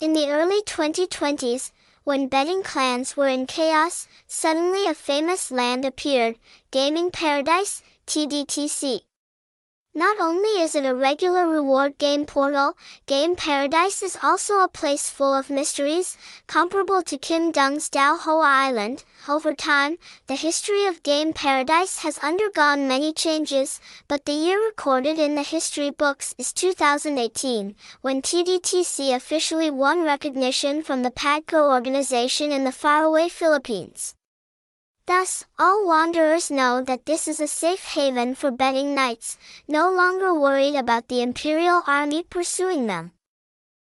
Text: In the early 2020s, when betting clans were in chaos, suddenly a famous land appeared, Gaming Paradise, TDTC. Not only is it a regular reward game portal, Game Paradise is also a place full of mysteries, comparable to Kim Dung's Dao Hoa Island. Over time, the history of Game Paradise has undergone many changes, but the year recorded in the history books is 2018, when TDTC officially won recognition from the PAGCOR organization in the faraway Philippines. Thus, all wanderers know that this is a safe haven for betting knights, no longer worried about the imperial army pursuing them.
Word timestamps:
In 0.00 0.14
the 0.14 0.30
early 0.30 0.62
2020s, 0.62 1.72
when 2.04 2.28
betting 2.28 2.62
clans 2.62 3.18
were 3.18 3.28
in 3.28 3.44
chaos, 3.44 4.08
suddenly 4.26 4.86
a 4.86 4.94
famous 4.94 5.50
land 5.50 5.84
appeared, 5.84 6.38
Gaming 6.70 7.10
Paradise, 7.10 7.82
TDTC. 8.06 9.00
Not 9.94 10.20
only 10.20 10.62
is 10.62 10.76
it 10.76 10.86
a 10.86 10.94
regular 10.94 11.48
reward 11.48 11.98
game 11.98 12.24
portal, 12.24 12.76
Game 13.06 13.34
Paradise 13.34 14.04
is 14.04 14.16
also 14.22 14.60
a 14.60 14.68
place 14.68 15.10
full 15.10 15.34
of 15.34 15.50
mysteries, 15.50 16.16
comparable 16.46 17.02
to 17.02 17.18
Kim 17.18 17.50
Dung's 17.50 17.90
Dao 17.90 18.20
Hoa 18.20 18.46
Island. 18.46 19.02
Over 19.28 19.52
time, 19.52 19.98
the 20.28 20.36
history 20.36 20.86
of 20.86 21.02
Game 21.02 21.32
Paradise 21.32 21.98
has 21.98 22.18
undergone 22.18 22.86
many 22.86 23.12
changes, 23.12 23.80
but 24.06 24.26
the 24.26 24.32
year 24.32 24.64
recorded 24.64 25.18
in 25.18 25.34
the 25.34 25.42
history 25.42 25.90
books 25.90 26.36
is 26.38 26.52
2018, 26.52 27.74
when 28.00 28.22
TDTC 28.22 29.12
officially 29.12 29.72
won 29.72 30.04
recognition 30.04 30.84
from 30.84 31.02
the 31.02 31.10
PAGCOR 31.10 31.68
organization 31.68 32.52
in 32.52 32.62
the 32.62 32.70
faraway 32.70 33.28
Philippines. 33.28 34.14
Thus, 35.10 35.44
all 35.58 35.88
wanderers 35.88 36.52
know 36.52 36.84
that 36.86 37.04
this 37.04 37.26
is 37.26 37.40
a 37.40 37.48
safe 37.48 37.82
haven 37.98 38.36
for 38.36 38.52
betting 38.52 38.94
knights, 38.94 39.38
no 39.66 39.90
longer 39.90 40.32
worried 40.32 40.76
about 40.76 41.08
the 41.08 41.20
imperial 41.20 41.82
army 41.84 42.22
pursuing 42.22 42.86
them. 42.86 43.10